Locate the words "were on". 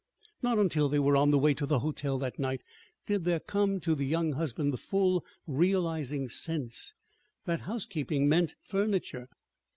0.97-1.29